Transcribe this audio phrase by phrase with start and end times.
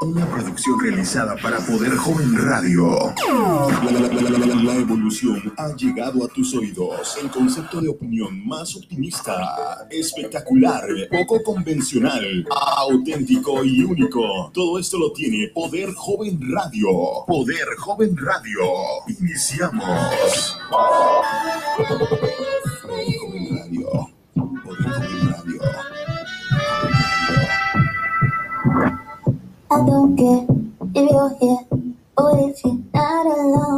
[0.00, 3.12] Una producción realizada para Poder Joven Radio.
[4.62, 7.18] La, evolución ha llegado a tus oídos.
[7.20, 14.52] El concepto de opinión más optimista, espectacular, poco convencional, auténtico y único.
[14.54, 17.24] Todo esto lo tiene Poder Joven Radio.
[17.26, 18.60] Poder Joven Radio.
[19.08, 20.56] Iniciamos.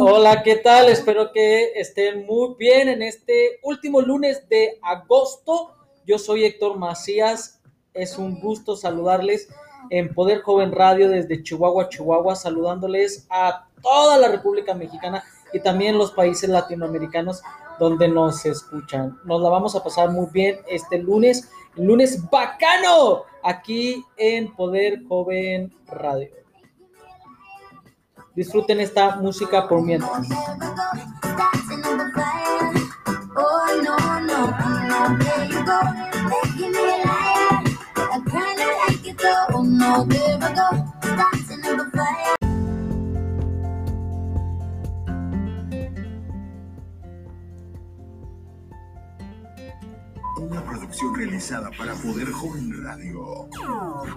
[0.00, 0.88] Hola, ¿qué tal?
[0.88, 5.72] Espero que estén muy bien en este último lunes de agosto.
[6.06, 7.60] Yo soy Héctor Macías.
[7.94, 9.48] Es un gusto saludarles
[9.90, 15.22] en Poder Joven Radio desde Chihuahua, Chihuahua, saludándoles a toda la República Mexicana
[15.52, 17.42] y también los países latinoamericanos
[17.78, 19.18] donde nos escuchan.
[19.24, 25.74] Nos la vamos a pasar muy bien este lunes, lunes bacano, aquí en Poder Joven
[25.86, 26.30] Radio.
[28.34, 30.26] Disfruten esta música por mientras.
[50.42, 53.48] Una producción realizada para Poder Joven Radio.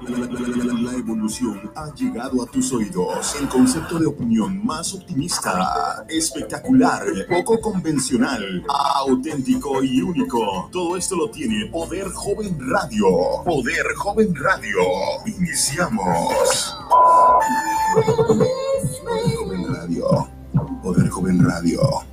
[0.08, 3.36] La, evolución ha llegado a tus oídos.
[3.40, 10.68] El concepto de opinión más optimista, espectacular, poco convencional, auténtico y único.
[10.72, 13.08] Todo esto lo tiene Poder Joven Radio.
[13.46, 14.80] Poder Joven Radio.
[15.28, 16.76] Iniciamos.
[18.28, 20.30] Poder Joven Radio.
[20.82, 22.05] Poder Joven Radio.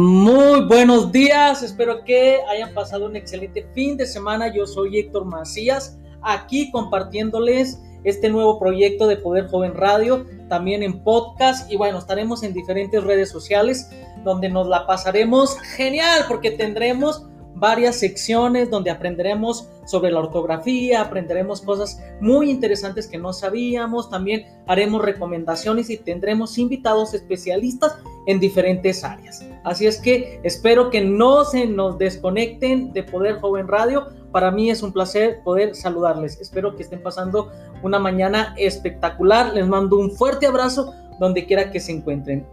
[0.00, 4.54] Muy buenos días, espero que hayan pasado un excelente fin de semana.
[4.54, 11.02] Yo soy Héctor Macías, aquí compartiéndoles este nuevo proyecto de Poder Joven Radio, también en
[11.02, 13.90] podcast y bueno, estaremos en diferentes redes sociales
[14.22, 17.26] donde nos la pasaremos genial porque tendremos
[17.58, 24.46] varias secciones donde aprenderemos sobre la ortografía, aprenderemos cosas muy interesantes que no sabíamos, también
[24.66, 29.44] haremos recomendaciones y tendremos invitados especialistas en diferentes áreas.
[29.64, 34.08] Así es que espero que no se nos desconecten de Poder Joven Radio.
[34.30, 36.38] Para mí es un placer poder saludarles.
[36.40, 37.50] Espero que estén pasando
[37.82, 39.54] una mañana espectacular.
[39.54, 42.46] Les mando un fuerte abrazo donde quiera que se encuentren.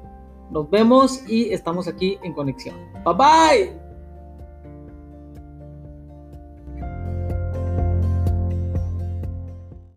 [0.50, 2.76] Nos vemos y estamos aquí en conexión.
[3.04, 3.85] Bye bye.